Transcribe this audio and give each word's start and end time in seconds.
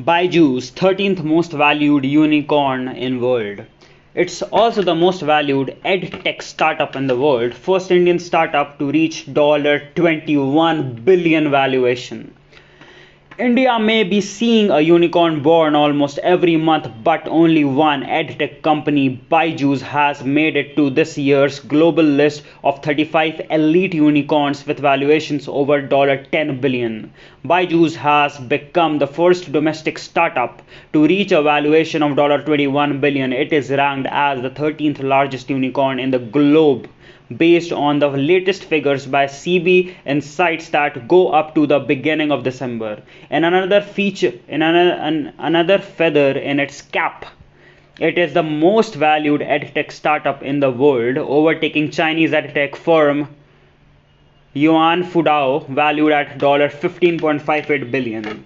Byju's 0.00 0.72
13th 0.72 1.22
most 1.22 1.52
valued 1.52 2.04
unicorn 2.04 2.88
in 2.88 3.20
world. 3.20 3.64
It's 4.12 4.42
also 4.42 4.82
the 4.82 4.96
most 4.96 5.22
valued 5.22 5.76
edtech 5.84 6.42
startup 6.42 6.96
in 6.96 7.06
the 7.06 7.16
world, 7.16 7.54
first 7.54 7.92
Indian 7.92 8.18
startup 8.18 8.76
to 8.80 8.90
reach 8.90 9.26
$21 9.94 11.04
billion 11.04 11.48
valuation. 11.48 12.34
India 13.36 13.80
may 13.80 14.04
be 14.04 14.20
seeing 14.20 14.70
a 14.70 14.80
unicorn 14.80 15.42
born 15.42 15.74
almost 15.74 16.18
every 16.18 16.56
month, 16.56 16.88
but 17.02 17.26
only 17.26 17.64
one 17.64 18.04
edtech 18.04 18.62
company, 18.62 19.20
Byju's, 19.28 19.82
has 19.82 20.22
made 20.22 20.56
it 20.56 20.76
to 20.76 20.88
this 20.88 21.18
year's 21.18 21.58
global 21.58 22.04
list 22.04 22.44
of 22.62 22.80
35 22.84 23.40
elite 23.50 23.92
unicorns 23.92 24.64
with 24.64 24.78
valuations 24.78 25.48
over 25.48 25.84
10 25.84 26.60
billion. 26.60 27.12
Byju's 27.44 27.96
has 27.96 28.38
become 28.38 29.00
the 29.00 29.08
first 29.08 29.50
domestic 29.50 29.98
startup 29.98 30.62
to 30.92 31.04
reach 31.04 31.32
a 31.32 31.42
valuation 31.42 32.04
of 32.04 32.14
21 32.14 33.00
billion. 33.00 33.32
It 33.32 33.52
is 33.52 33.68
ranked 33.70 34.08
as 34.12 34.42
the 34.42 34.50
13th 34.50 35.02
largest 35.02 35.50
unicorn 35.50 35.98
in 35.98 36.12
the 36.12 36.20
globe 36.20 36.88
based 37.36 37.72
on 37.72 37.98
the 37.98 38.08
latest 38.08 38.64
figures 38.64 39.06
by 39.06 39.26
CB 39.26 39.94
Insights 40.06 40.68
that 40.70 41.08
go 41.08 41.28
up 41.28 41.54
to 41.54 41.66
the 41.66 41.78
beginning 41.78 42.30
of 42.30 42.44
December. 42.44 43.02
And 43.30 43.44
another 43.44 43.80
feature, 43.80 44.32
another, 44.48 44.92
an, 44.92 45.32
another 45.38 45.78
feather 45.78 46.32
in 46.32 46.60
its 46.60 46.82
cap, 46.82 47.26
it 48.00 48.18
is 48.18 48.34
the 48.34 48.42
most 48.42 48.94
valued 48.94 49.40
edtech 49.40 49.92
startup 49.92 50.42
in 50.42 50.60
the 50.60 50.70
world, 50.70 51.16
overtaking 51.16 51.90
Chinese 51.90 52.32
edtech 52.32 52.76
firm 52.76 53.28
Yuan 54.56 55.02
Fudao, 55.02 55.66
valued 55.68 56.12
at 56.12 56.38
$15.58 56.38 57.90
billion. 57.90 58.44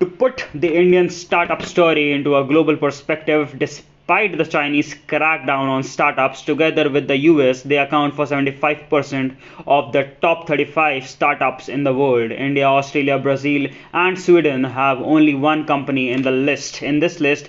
To 0.00 0.06
put 0.06 0.46
the 0.52 0.74
Indian 0.74 1.08
startup 1.08 1.62
story 1.62 2.12
into 2.12 2.36
a 2.36 2.44
global 2.44 2.76
perspective, 2.76 3.58
despite 3.58 3.91
Despite 4.12 4.36
the 4.36 4.44
Chinese 4.44 4.94
crackdown 5.08 5.70
on 5.70 5.82
startups, 5.82 6.42
together 6.42 6.90
with 6.90 7.08
the 7.08 7.16
US, 7.30 7.62
they 7.62 7.78
account 7.78 8.14
for 8.14 8.26
75% 8.26 9.34
of 9.66 9.92
the 9.92 10.06
top 10.20 10.46
35 10.46 11.06
startups 11.06 11.70
in 11.70 11.82
the 11.82 11.94
world. 11.94 12.30
India, 12.30 12.66
Australia, 12.66 13.18
Brazil, 13.18 13.68
and 13.94 14.20
Sweden 14.20 14.64
have 14.64 15.00
only 15.00 15.34
one 15.34 15.64
company 15.64 16.10
in 16.10 16.20
the 16.20 16.30
list. 16.30 16.82
In 16.82 17.00
this 17.00 17.20
list, 17.20 17.48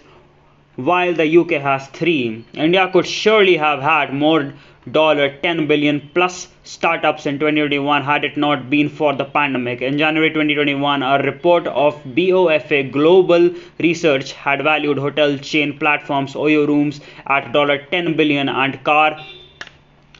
while 0.77 1.13
the 1.13 1.37
UK 1.37 1.61
has 1.61 1.87
three, 1.87 2.45
India 2.53 2.89
could 2.93 3.07
surely 3.07 3.57
have 3.57 3.81
had 3.81 4.13
more 4.13 4.53
$10 4.89 5.67
billion 5.67 6.09
plus 6.13 6.49
startups 6.63 7.25
in 7.25 7.39
2021 7.39 8.03
had 8.03 8.23
it 8.23 8.35
not 8.37 8.69
been 8.69 8.89
for 8.89 9.13
the 9.13 9.25
pandemic. 9.25 9.81
In 9.81 9.97
January 9.97 10.29
2021, 10.29 11.03
a 11.03 11.23
report 11.23 11.67
of 11.67 12.03
BofA 12.03 12.91
Global 12.91 13.49
Research 13.79 14.33
had 14.33 14.61
valued 14.63 14.97
hotel 14.97 15.37
chain 15.37 15.77
platforms 15.77 16.33
Oyo 16.33 16.67
Rooms 16.67 17.01
at 17.27 17.51
$10 17.53 18.17
billion 18.17 18.49
and 18.49 18.83
car 18.83 19.17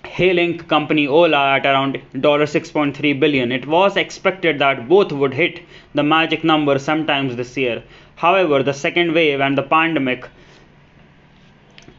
hailing 0.05 0.59
company 0.59 1.07
Ola 1.07 1.55
at 1.55 1.65
around 1.65 1.99
$6.3 2.13 3.19
billion. 3.19 3.51
It 3.51 3.65
was 3.67 3.97
expected 3.97 4.59
that 4.59 4.87
both 4.87 5.11
would 5.11 5.33
hit 5.33 5.63
the 5.95 6.03
magic 6.03 6.43
number 6.43 6.77
sometimes 6.77 7.35
this 7.35 7.57
year. 7.57 7.83
However, 8.15 8.61
the 8.61 8.73
second 8.73 9.13
wave 9.13 9.41
and 9.41 9.57
the 9.57 9.63
pandemic 9.63 10.29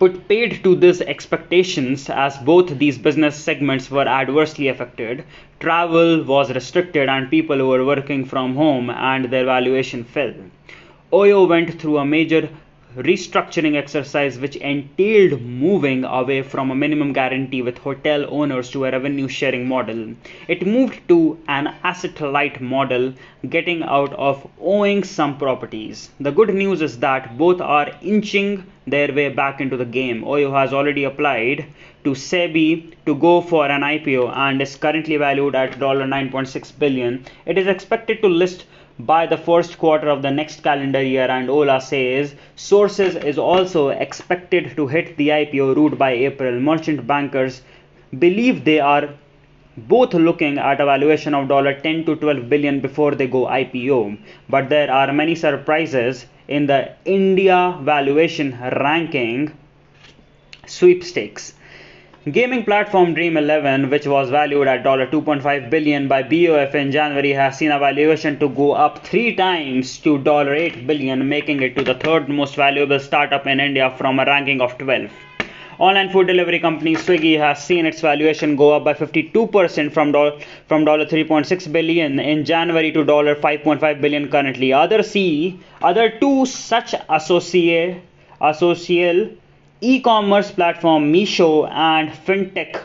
put 0.04 0.28
paid 0.28 0.62
to 0.62 0.76
these 0.76 1.00
expectations 1.00 2.10
as 2.10 2.36
both 2.48 2.78
these 2.78 2.98
business 2.98 3.34
segments 3.34 3.90
were 3.90 4.06
adversely 4.06 4.68
affected. 4.68 5.24
Travel 5.60 6.22
was 6.24 6.52
restricted 6.52 7.08
and 7.08 7.30
people 7.30 7.66
were 7.66 7.86
working 7.86 8.26
from 8.26 8.54
home 8.54 8.90
and 8.90 9.30
their 9.30 9.46
valuation 9.46 10.04
fell. 10.04 10.34
Oyo 11.10 11.48
went 11.48 11.80
through 11.80 11.96
a 11.96 12.04
major 12.04 12.50
restructuring 12.96 13.76
exercise 13.76 14.38
which 14.38 14.56
entailed 14.56 15.40
moving 15.40 16.04
away 16.04 16.42
from 16.42 16.70
a 16.70 16.74
minimum 16.74 17.12
guarantee 17.12 17.62
with 17.62 17.78
hotel 17.78 18.26
owners 18.28 18.70
to 18.70 18.84
a 18.84 18.90
revenue 18.90 19.26
sharing 19.26 19.66
model. 19.66 20.14
It 20.48 20.66
moved 20.66 21.00
to 21.08 21.38
an 21.48 21.74
asset 21.82 22.20
light 22.20 22.60
model, 22.60 23.14
getting 23.48 23.82
out 23.82 24.12
of 24.12 24.46
owing 24.60 25.02
some 25.02 25.38
properties. 25.38 26.10
The 26.20 26.30
good 26.30 26.54
news 26.54 26.82
is 26.82 26.98
that 27.00 27.36
both 27.36 27.60
are 27.60 27.90
inching 28.02 28.64
their 28.86 29.12
way 29.12 29.28
back 29.28 29.60
into 29.60 29.76
the 29.76 29.84
game. 29.84 30.22
Oyo 30.22 30.52
has 30.52 30.72
already 30.72 31.04
applied 31.04 31.66
to 32.04 32.10
SEBI 32.10 32.94
to 33.06 33.14
go 33.14 33.40
for 33.40 33.66
an 33.66 33.80
IPO 33.80 34.36
and 34.36 34.60
is 34.60 34.76
currently 34.76 35.16
valued 35.16 35.54
at 35.54 35.78
9.6 35.78 36.78
billion. 36.78 37.24
It 37.46 37.56
is 37.56 37.66
expected 37.66 38.20
to 38.22 38.28
list 38.28 38.66
by 38.98 39.26
the 39.26 39.36
first 39.36 39.78
quarter 39.78 40.08
of 40.08 40.22
the 40.22 40.30
next 40.30 40.62
calendar 40.62 41.02
year 41.02 41.28
and 41.28 41.50
Ola 41.50 41.80
says 41.80 42.34
sources 42.54 43.16
is 43.16 43.38
also 43.38 43.88
expected 43.88 44.76
to 44.76 44.86
hit 44.86 45.16
the 45.16 45.28
IPO 45.28 45.74
route 45.74 45.98
by 45.98 46.12
April. 46.12 46.60
Merchant 46.60 47.06
bankers 47.06 47.62
believe 48.18 48.64
they 48.64 48.78
are 48.78 49.08
both 49.76 50.14
looking 50.14 50.58
at 50.58 50.80
a 50.80 50.84
valuation 50.84 51.34
of 51.34 51.48
$10 51.48 52.06
to 52.06 52.16
12 52.16 52.48
billion 52.48 52.80
before 52.80 53.14
they 53.14 53.26
go 53.26 53.46
IPO. 53.46 54.18
But 54.48 54.68
there 54.68 54.90
are 54.90 55.12
many 55.12 55.34
surprises 55.34 56.26
in 56.48 56.66
the 56.66 56.92
India 57.04 57.78
valuation 57.82 58.58
ranking 58.60 59.56
sweepstakes. 60.66 61.54
Gaming 62.30 62.64
platform 62.64 63.14
Dream11, 63.14 63.90
which 63.90 64.06
was 64.06 64.30
valued 64.30 64.66
at 64.66 64.82
$2.5 64.82 65.68
billion 65.68 66.08
by 66.08 66.22
BofA 66.22 66.74
in 66.74 66.90
January, 66.90 67.32
has 67.32 67.58
seen 67.58 67.70
a 67.70 67.78
valuation 67.78 68.38
to 68.38 68.48
go 68.48 68.72
up 68.72 69.04
three 69.04 69.36
times 69.36 69.98
to 69.98 70.18
$8 70.18 70.86
billion, 70.86 71.28
making 71.28 71.60
it 71.60 71.76
to 71.76 71.84
the 71.84 71.94
third 71.94 72.30
most 72.30 72.56
valuable 72.56 72.98
startup 72.98 73.46
in 73.46 73.60
India 73.60 73.94
from 73.98 74.18
a 74.18 74.24
ranking 74.24 74.62
of 74.62 74.78
12. 74.78 75.10
Online 75.78 76.08
food 76.08 76.28
delivery 76.28 76.60
company 76.60 76.94
Swiggy 76.94 77.36
has 77.36 77.64
seen 77.64 77.84
its 77.84 78.00
valuation 78.00 78.54
go 78.54 78.72
up 78.74 78.84
by 78.84 78.94
52% 78.94 79.92
from 79.92 80.12
from 80.68 80.84
$3.6 80.84 81.72
billion 81.72 82.20
in 82.20 82.44
January 82.44 82.92
to 82.92 83.04
$5.5 83.04 84.00
billion 84.00 84.30
currently. 84.30 84.72
Other 84.72 85.02
C, 85.02 85.58
other 85.82 86.10
two 86.20 86.46
such 86.46 86.94
associate 87.08 88.02
associate 88.40 89.40
e-commerce 89.80 90.50
platform 90.52 91.12
Meesho 91.12 91.68
and 91.70 92.08
fintech 92.08 92.80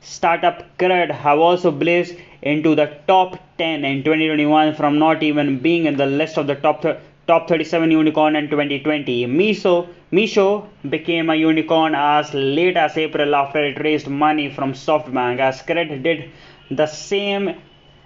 startup 0.00 0.76
Cred 0.76 1.10
have 1.10 1.38
also 1.38 1.70
blazed 1.70 2.16
into 2.42 2.74
the 2.74 2.86
top 3.06 3.38
10 3.58 3.84
in 3.84 4.02
2021 4.02 4.74
from 4.74 4.98
not 4.98 5.22
even 5.22 5.58
being 5.60 5.86
in 5.86 5.96
the 5.96 6.06
list 6.06 6.36
of 6.36 6.46
the 6.48 6.56
top 6.56 6.84
top 7.26 7.48
37 7.48 7.90
unicorn 7.90 8.36
in 8.36 8.48
2020. 8.50 9.26
Miso, 9.26 9.88
Meesho 10.12 10.66
became 10.90 11.30
a 11.30 11.34
unicorn 11.34 11.94
as 11.94 12.32
late 12.34 12.76
as 12.76 12.96
April 12.98 13.34
after 13.34 13.64
it 13.64 13.80
raised 13.80 14.08
money 14.08 14.50
from 14.50 14.72
SoftBank 14.72 15.38
as 15.38 15.62
Credit 15.62 16.02
did 16.02 16.30
the 16.70 16.86
same 16.86 17.54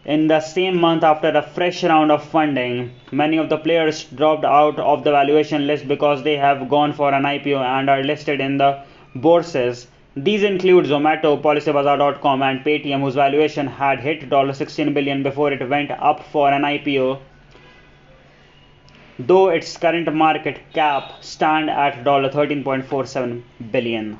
in 0.05 0.27
the 0.27 0.41
same 0.41 0.81
month 0.81 1.03
after 1.03 1.29
a 1.29 1.43
fresh 1.43 1.83
round 1.84 2.11
of 2.11 2.25
funding. 2.25 2.93
Many 3.12 3.37
of 3.37 3.49
the 3.49 3.59
players 3.59 4.05
dropped 4.05 4.45
out 4.45 4.79
of 4.79 5.05
the 5.05 5.11
valuation 5.11 5.67
list 5.67 5.89
because 5.89 6.23
they 6.23 6.37
have 6.37 6.69
gone 6.69 6.93
for 6.93 7.12
an 7.12 7.25
IPO 7.25 7.61
and 7.61 7.91
are 7.91 8.03
listed 8.03 8.41
in 8.41 8.56
the 8.56 8.83
bourses. 9.15 9.89
These 10.17 10.45
include 10.45 10.87
Zomato, 10.87 11.41
Policybazaar.com, 11.43 12.43
and 12.43 12.65
Paytm, 12.65 13.00
whose 13.00 13.15
valuation 13.15 13.67
had 13.67 14.00
hit 14.00 14.29
$16 14.31 14.95
billion 14.95 15.23
before 15.23 15.53
it 15.53 15.69
went 15.69 15.91
up 15.91 16.25
for 16.33 16.50
an 16.50 16.62
IPO, 16.62 17.21
though 19.19 19.49
its 19.49 19.77
current 19.77 20.12
market 20.15 20.61
cap 20.73 21.12
stand 21.23 21.69
at 21.71 22.05
$13.47 22.05 23.43
billion. 23.71 24.19